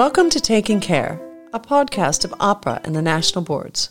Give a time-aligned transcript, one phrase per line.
[0.00, 1.20] Welcome to Taking Care,
[1.52, 3.90] a podcast of AHPRA and the national boards.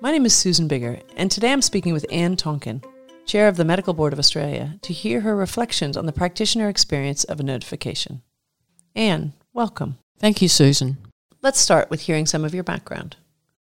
[0.00, 2.80] My name is Susan Biggar, and today I'm speaking with Anne Tonkin,
[3.26, 7.24] Chair of the Medical Board of Australia, to hear her reflections on the practitioner experience
[7.24, 8.22] of a notification.
[8.96, 9.98] Anne, welcome.
[10.18, 10.96] Thank you, Susan.
[11.42, 13.16] Let's start with hearing some of your background.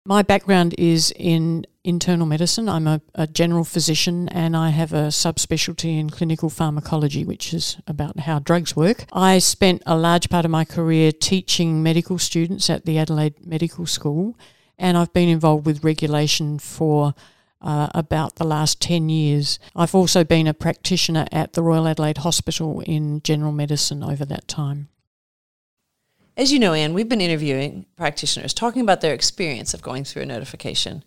[0.04, 2.68] My background is in internal medicine.
[2.68, 7.76] I'm a, a, general physician and I have a subspecialty in clinical pharmacology, which is
[7.86, 9.04] about how drugs work.
[9.12, 13.86] I spent a large part of my career teaching medical students at the Adelaide Medical
[13.86, 14.36] School,
[14.76, 17.14] and I've been involved with regulation for
[17.60, 19.60] uh, about the last 10 years.
[19.76, 24.48] I've also been a practitioner at the Royal Adelaide Hospital in general medicine over that
[24.48, 24.88] time.
[26.36, 30.22] As you know, Anne, we've been interviewing practitioners talking about their experience of going through
[30.22, 31.04] a notification.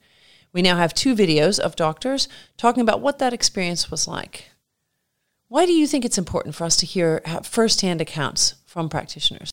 [0.53, 4.51] We now have two videos of doctors talking about what that experience was like.
[5.47, 9.51] Why do you think it's important for us to hear firsthand accounts from practitioners?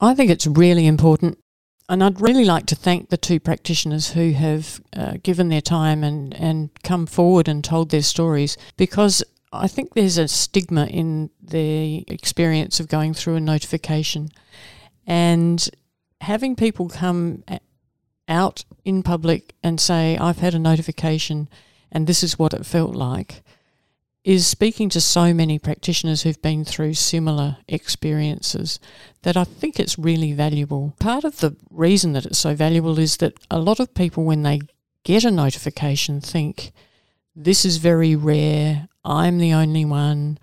[0.00, 1.38] I think it's really important.
[1.88, 6.04] And I'd really like to thank the two practitioners who have uh, given their time
[6.04, 11.30] and, and come forward and told their stories because I think there's a stigma in
[11.42, 14.30] the experience of going through a notification.
[15.06, 15.68] And
[16.20, 17.44] having people come
[18.28, 21.48] out in public and say, I've had a notification
[21.94, 23.44] and this is what it felt like,
[24.24, 28.80] is speaking to so many practitioners who've been through similar experiences
[29.22, 30.94] that I think it's really valuable.
[30.98, 34.42] Part of the reason that it's so valuable is that a lot of people, when
[34.42, 34.60] they
[35.04, 36.72] get a notification, think,
[37.36, 40.38] this is very rare, I'm the only one.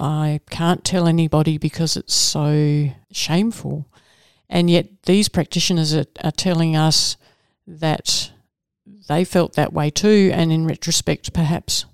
[0.00, 3.86] I can't tell anybody because it's so shameful.
[4.48, 7.16] And yet, these practitioners are, are telling us
[7.66, 8.30] that
[9.08, 11.84] they felt that way too, and in retrospect, perhaps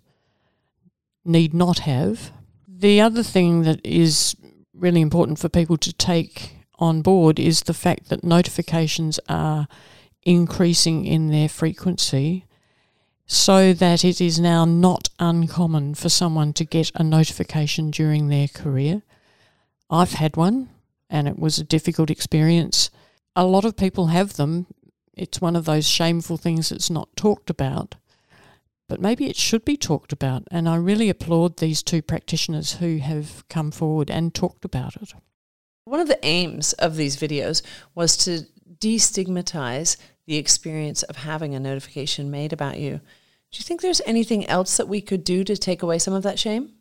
[1.25, 2.33] need not have.
[2.69, 4.37] The other thing that is
[4.75, 9.69] really important for people to take on board is the fact that notifications are
[10.25, 12.45] increasing in their frequency
[13.27, 18.49] so that it is now not uncommon for someone to get a notification during their
[18.49, 19.03] career.
[19.91, 20.71] I've had one
[21.09, 22.91] and it was a difficult experience.
[23.37, 24.67] A lot of people have them.
[25.15, 27.97] It's one of those shameful things that's not talked about.
[28.89, 32.99] But maybe it should be talked about, and I really applaud these two practitioners who
[32.99, 35.15] have come forward and talked about it.
[35.85, 37.63] One of the aims of these videos
[37.95, 38.47] was to
[38.79, 39.97] destigmatize
[40.33, 42.93] the experience of having a notification made about you.
[42.93, 46.23] Do you think there's anything else that we could do to take away some of
[46.23, 46.73] that shame?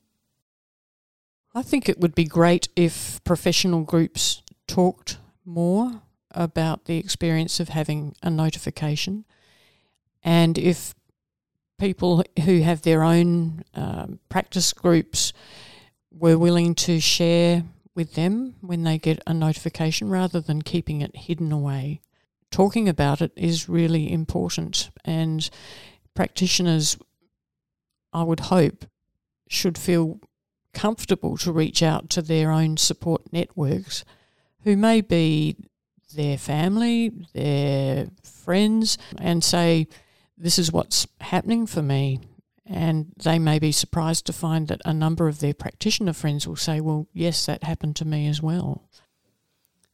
[1.53, 6.01] I think it would be great if professional groups talked more
[6.31, 9.25] about the experience of having a notification
[10.23, 10.95] and if
[11.77, 15.33] people who have their own um, practice groups
[16.09, 21.13] were willing to share with them when they get a notification rather than keeping it
[21.17, 21.99] hidden away.
[22.51, 25.49] Talking about it is really important and
[26.13, 26.97] practitioners,
[28.11, 28.85] I would hope,
[29.47, 30.19] should feel
[30.73, 34.03] comfortable to reach out to their own support networks
[34.63, 35.55] who may be
[36.13, 39.87] their family, their friends, and say,
[40.37, 42.19] This is what's happening for me.
[42.65, 46.55] And they may be surprised to find that a number of their practitioner friends will
[46.55, 48.89] say, Well, yes, that happened to me as well.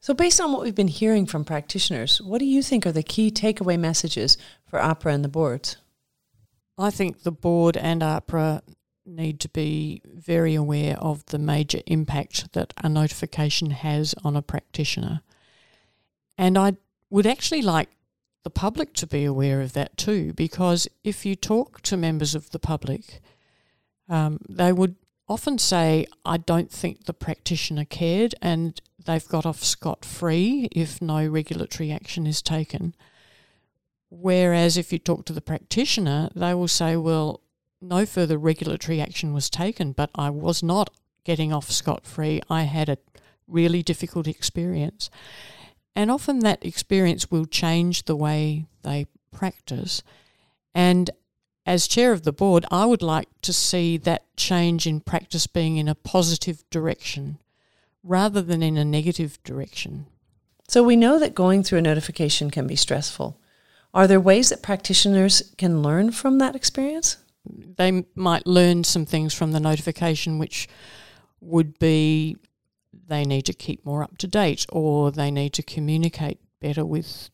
[0.00, 3.02] So, based on what we've been hearing from practitioners, what do you think are the
[3.02, 5.76] key takeaway messages for AHPRA and the boards?
[6.78, 8.62] I think the board and AHPRA
[9.04, 14.42] need to be very aware of the major impact that a notification has on a
[14.42, 15.22] practitioner.
[16.36, 16.76] And I
[17.10, 17.88] would actually like
[18.44, 22.50] the public to be aware of that too, because if you talk to members of
[22.50, 23.20] the public,
[24.08, 24.94] um, they would
[25.28, 31.02] often say, I don't think the practitioner cared, and they've got off scot free if
[31.02, 32.94] no regulatory action is taken.
[34.10, 37.42] Whereas if you talk to the practitioner, they will say, well,
[37.80, 40.90] no further regulatory action was taken, but I was not
[41.24, 42.40] getting off scot free.
[42.48, 42.98] I had a
[43.46, 45.10] really difficult experience.
[45.94, 50.02] And often that experience will change the way they practice.
[50.74, 51.10] And
[51.68, 55.76] as chair of the board, I would like to see that change in practice being
[55.76, 57.38] in a positive direction
[58.02, 60.06] rather than in a negative direction.
[60.66, 63.38] So we know that going through a notification can be stressful.
[63.92, 67.18] Are there ways that practitioners can learn from that experience?
[67.44, 70.68] They might learn some things from the notification, which
[71.42, 72.38] would be
[73.08, 77.28] they need to keep more up to date or they need to communicate better with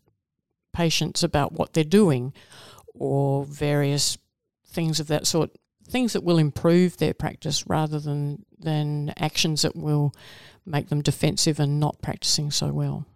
[0.73, 2.33] patients about what they're doing
[2.95, 4.19] or various
[4.75, 5.51] things of that sort
[5.87, 10.15] things that will improve their practice rather than than actions that will
[10.67, 13.07] make them defensive and not practicing so well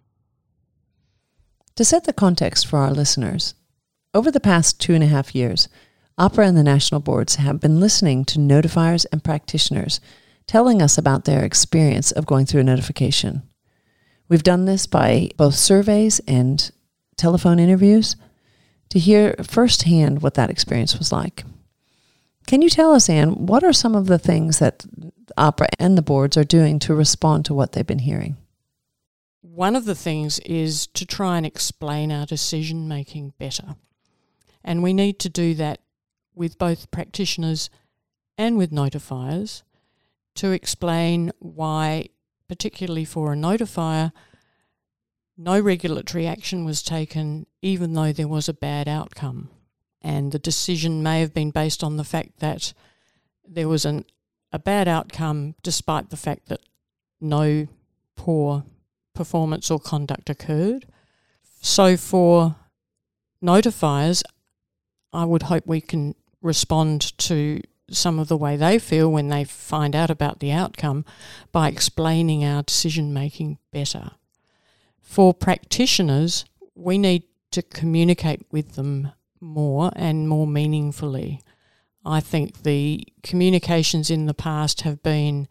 [1.76, 3.54] To set the context for our listeners,
[4.14, 5.68] over the past two and a half years,
[6.18, 10.00] AHPRA and the national boards have been listening to notifiers and practitioners
[10.48, 13.42] telling us about their experience of going through a notification.
[14.28, 16.70] We've done this by both surveys and
[17.16, 18.16] telephone interviews
[18.90, 21.44] to hear firsthand what that experience was like.
[22.46, 24.84] Can you tell us, Anne, what are some of the things that
[25.36, 28.38] AHPRA and the boards are doing to respond to what they've been hearing?
[29.42, 33.76] One of the things is to try and explain our decision making better.
[34.64, 35.80] And we need to do that
[36.34, 37.68] with both practitioners
[38.38, 39.62] and with notifiers
[40.36, 42.08] to explain why,
[42.48, 44.12] particularly for a notifier,
[45.38, 49.48] no regulatory action was taken even though there was a bad outcome.
[50.02, 52.72] And the decision may have been based on the fact that
[53.46, 54.04] there was an,
[54.52, 56.60] a bad outcome despite the fact that
[57.20, 57.68] no
[58.16, 58.64] poor
[59.14, 60.86] performance or conduct occurred.
[61.60, 62.56] So, for
[63.42, 64.22] notifiers,
[65.12, 67.60] I would hope we can respond to
[67.90, 71.04] some of the way they feel when they find out about the outcome
[71.52, 74.12] by explaining our decision making better.
[75.08, 76.44] For practitioners,
[76.74, 77.22] we need
[77.52, 81.40] to communicate with them more and more meaningfully.
[82.04, 85.48] I think the communications in the past have been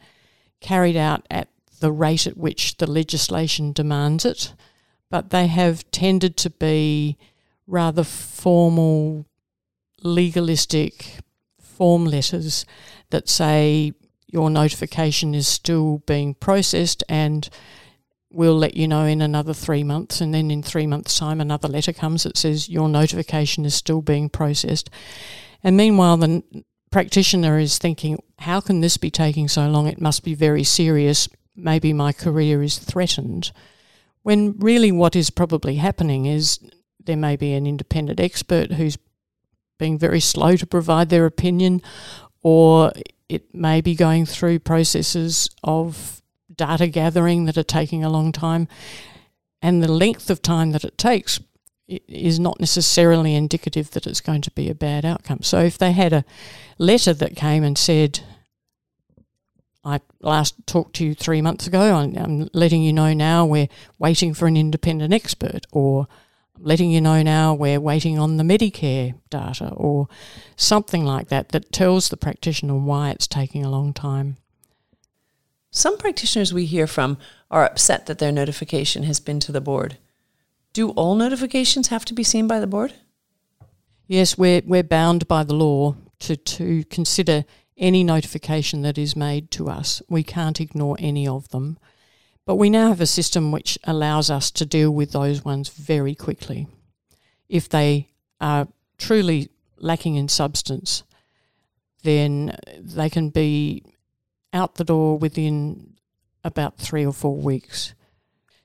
[0.61, 1.49] carried out at
[1.79, 4.53] the rate at which the legislation demands it,
[5.09, 7.17] but they have tended to be
[7.65, 9.25] rather formal,
[10.03, 11.17] legalistic
[11.59, 12.63] form letters
[13.09, 13.91] that say
[14.27, 17.49] your notification is still being processed and
[18.31, 20.21] we'll let you know in another three months.
[20.21, 24.01] And then in three months' time, another letter comes that says your notification is still
[24.01, 24.89] being processed.
[25.63, 26.43] And meanwhile, the
[26.91, 29.87] practitioner is thinking, how can this be taking so long?
[29.87, 31.29] It must be very serious.
[31.55, 33.51] Maybe my career is threatened.
[34.23, 36.59] When really what is probably happening is
[37.03, 38.97] there may be an independent expert who's
[39.79, 41.81] being very slow to provide their opinion,
[42.41, 42.91] or
[43.29, 46.21] it may be going through processes of
[46.57, 48.67] data gathering that are taking a long time.
[49.61, 51.39] And the length of time that it takes
[51.87, 55.41] is not necessarily indicative that it's going to be a bad outcome.
[55.41, 56.25] So if they had a
[56.77, 58.19] letter that came and said,
[59.85, 64.33] I last talked to you three months ago, I'm letting you know now we're waiting
[64.33, 66.07] for an independent expert, or
[66.57, 70.09] I'm letting you know now we're waiting on the Medicare data or
[70.57, 74.35] something like that that tells the practitioner why it's taking a long time.
[75.71, 77.17] Some practitioners we hear from
[77.51, 79.97] are upset that their notification has been to the board.
[80.73, 82.93] Do all notifications have to be seen by the board?
[84.07, 87.45] Yes, we're, we're bound by the law to, to consider
[87.77, 90.01] any notification that is made to us.
[90.09, 91.77] We can't ignore any of them.
[92.45, 96.15] But we now have a system which allows us to deal with those ones very
[96.15, 96.67] quickly.
[97.49, 98.09] If they
[98.39, 98.67] are
[98.97, 101.03] truly lacking in substance,
[102.03, 103.83] then they can be
[104.53, 105.95] out the door within
[106.43, 107.93] about three or four weeks.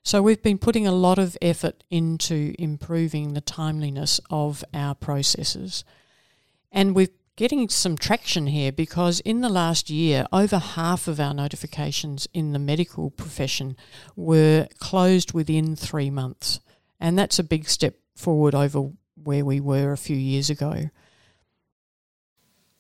[0.05, 5.85] So we've been putting a lot of effort into improving the timeliness of our processes.
[6.73, 11.33] And we're getting some traction here because in the last year, over half of our
[11.33, 13.77] notifications in the medical profession
[14.17, 16.61] were closed within three months.
[16.99, 20.91] And that's a big step forward over where we were a few years ago.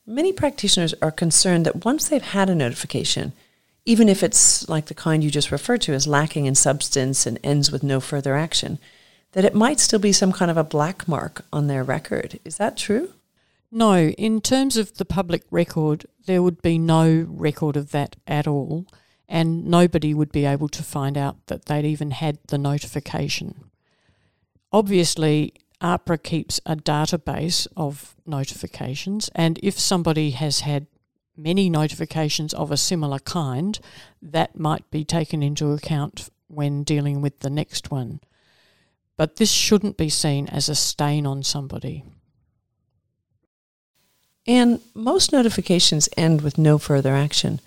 [0.06, 3.32] Many practitioners are concerned that once they've had a notification,
[3.85, 7.38] even if it's like the kind you just referred to as lacking in substance and
[7.44, 8.78] ends with no further action,
[9.32, 12.40] that it might still be some kind of a black mark on their record.
[12.44, 13.12] Is that true?
[13.71, 18.47] No, in terms of the public record, there would be no record of that at
[18.47, 18.87] all,
[19.28, 23.71] and nobody would be able to find out that they'd even had the notification.
[24.73, 30.87] Obviously, AHPRA keeps a database of notifications, and if somebody has had
[31.37, 33.81] many notifications of a similar kind,
[34.21, 38.21] that might be taken into account when dealing with the next one.
[39.17, 42.05] But this shouldn't be seen as a stain on somebody.
[44.47, 47.61] And most notifications end with no further action.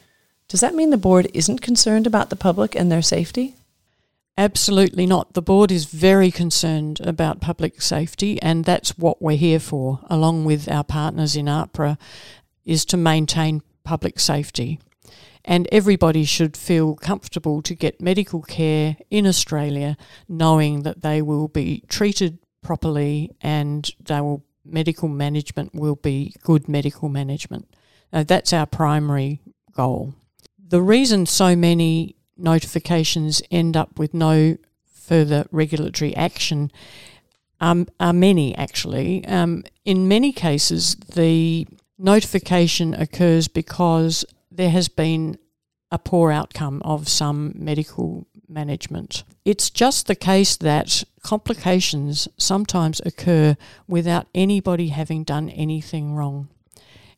[0.47, 3.55] Does that mean the board isn't concerned about the public and their safety?
[4.37, 5.33] Absolutely not.
[5.33, 10.43] The board is very concerned about public safety, and that's what we're here for, along
[10.43, 11.97] with our partners in AHPRA,
[12.65, 14.79] is to maintain public safety.
[15.45, 19.95] And everybody should feel comfortable to get medical care in Australia,
[20.27, 26.67] knowing that they will be treated properly and they will medical management will be good
[26.67, 27.69] medical management.
[28.11, 30.15] Now, that's our primary goal.
[30.57, 34.57] The reason so many notifications end up with no
[34.93, 36.71] further regulatory action
[37.61, 39.25] um, are many, actually.
[39.25, 45.37] Um, in many cases, the notification occurs because there has been
[45.91, 49.23] a poor outcome of some medical management.
[49.45, 53.55] It's just the case that complications sometimes occur
[53.87, 56.49] without anybody having done anything wrong.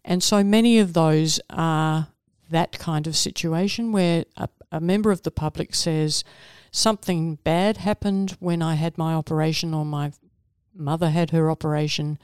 [0.06, 2.08] And so many of those are
[2.50, 6.24] that kind of situation where a, a member of the public says,
[6.72, 10.12] Something bad happened when I had my operation, or my
[10.76, 12.20] mother had her operation.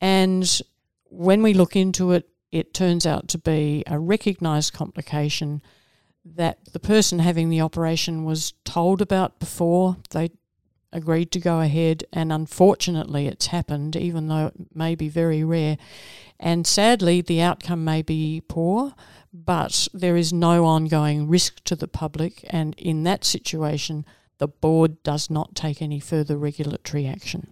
[0.00, 0.60] And
[1.04, 5.62] when we look into it, it turns out to be a recognised complication
[6.24, 10.30] that the person having the operation was told about before they
[10.92, 15.76] agreed to go ahead, and unfortunately, it's happened, even though it may be very rare.
[16.40, 18.94] And sadly, the outcome may be poor,
[19.44, 24.04] but there is no ongoing risk to the public, and in that situation,
[24.38, 27.48] the board does not take any further regulatory action.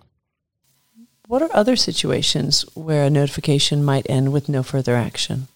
[1.26, 5.48] What are other situations where a notification might end with no further action?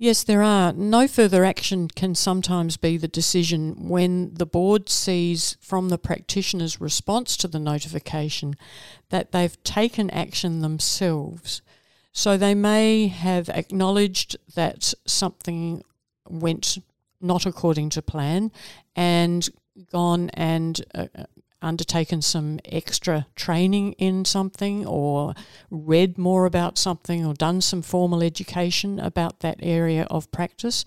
[0.00, 0.72] Yes, there are.
[0.72, 6.80] No further action can sometimes be the decision when the board sees from the practitioner's
[6.80, 8.54] response to the notification
[9.10, 11.62] that they've taken action themselves.
[12.12, 15.82] So they may have acknowledged that something
[16.28, 16.78] went
[17.20, 18.52] not according to plan
[18.94, 19.48] and
[19.90, 21.06] gone and uh,
[21.60, 25.34] undertaken some extra training in something or
[25.70, 30.84] read more about something or done some formal education about that area of practice.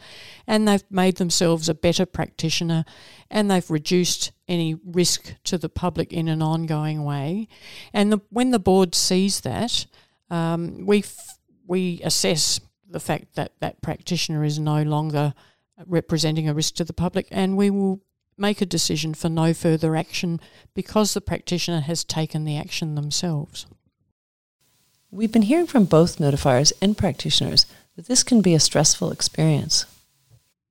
[0.48, 2.86] And they've made themselves a better practitioner
[3.30, 7.48] and they've reduced any risk to the public in an ongoing way.
[7.94, 9.86] And the, when the board sees that
[10.32, 12.60] um, we f- we assess
[12.90, 15.34] the fact that that practitioner is no longer
[15.86, 18.02] representing a risk to the public and we will
[18.38, 20.40] make a decision for no further action
[20.74, 23.66] because the practitioner has taken the action themselves.
[25.12, 29.86] We've been hearing from both notifiers and practitioners that this can be a stressful experience.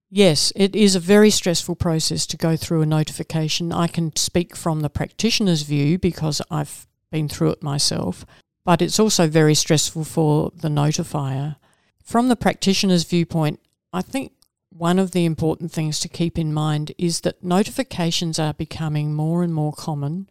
[0.09, 3.73] Yes, it is a very stressful process to go through a notification.
[3.73, 8.25] I can speak from the practitioner's view because I've been through it myself,
[8.71, 11.57] but it's also very stressful for the notifier.
[12.05, 13.59] From the practitioner's viewpoint,
[13.93, 14.31] I think
[14.69, 19.43] one of the important things to keep in mind is that notifications are becoming more
[19.43, 20.29] and more common,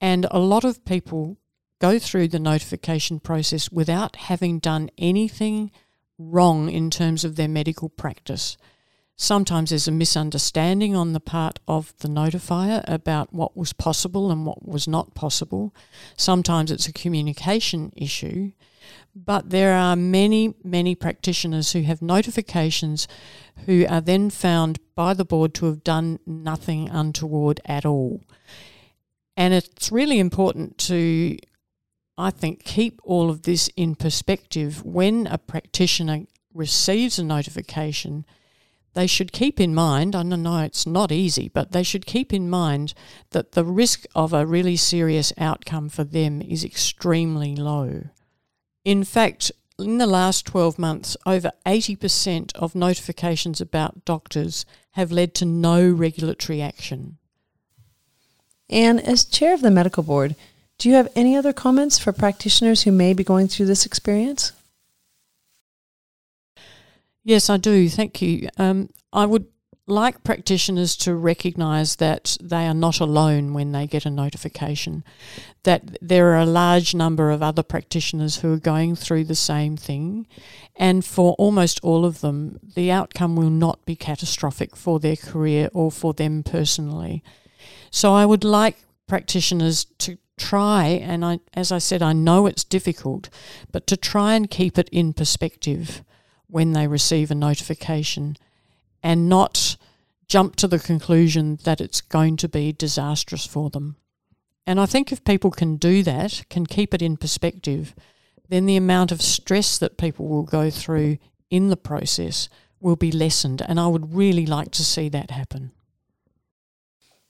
[0.00, 1.36] and a lot of people
[1.80, 5.72] go through the notification process without having done anything
[6.16, 8.56] wrong in terms of their medical practice.
[9.20, 14.46] Sometimes there's a misunderstanding on the part of the notifier about what was possible and
[14.46, 15.74] what was not possible.
[16.16, 18.52] Sometimes it's a communication issue.
[19.16, 23.08] But there are many, many practitioners who have notifications
[23.66, 28.22] who are then found by the board to have done nothing untoward at all.
[29.36, 31.36] And it's really important to,
[32.16, 34.84] I think, keep all of this in perspective.
[34.84, 38.24] When a practitioner receives a notification,
[38.94, 42.50] they should keep in mind, I know it's not easy, but they should keep in
[42.50, 42.94] mind
[43.30, 48.04] that the risk of a really serious outcome for them is extremely low.
[48.84, 55.34] In fact, in the last 12 months, over 80% of notifications about doctors have led
[55.34, 57.18] to no regulatory action.
[58.68, 60.34] And as chair of the medical board,
[60.78, 64.52] do you have any other comments for practitioners who may be going through this experience?
[67.28, 67.90] Yes, I do.
[67.90, 68.48] Thank you.
[68.56, 69.48] Um, I would
[69.86, 75.04] like practitioners to recognise that they are not alone when they get a notification,
[75.64, 79.76] that there are a large number of other practitioners who are going through the same
[79.76, 80.26] thing,
[80.74, 85.68] and for almost all of them, the outcome will not be catastrophic for their career
[85.74, 87.22] or for them personally.
[87.90, 92.64] So I would like practitioners to try, and I, as I said, I know it's
[92.64, 93.28] difficult,
[93.70, 96.02] but to try and keep it in perspective
[96.48, 98.36] when they receive a notification
[99.02, 99.76] and not
[100.26, 103.96] jump to the conclusion that it's going to be disastrous for them.
[104.66, 107.94] And I think if people can do that, can keep it in perspective,
[108.48, 111.18] then the amount of stress that people will go through
[111.50, 112.48] in the process
[112.80, 113.62] will be lessened.
[113.62, 115.70] And I would really like to see that happen.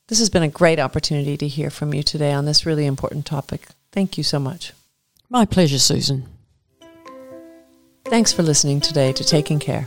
[0.08, 3.26] This has been a great opportunity to hear from you today on this really important
[3.26, 3.68] topic.
[3.92, 4.72] Thank you so much.
[5.28, 6.26] My pleasure, Susan.
[8.08, 9.86] Thanks for listening today to Taking Care.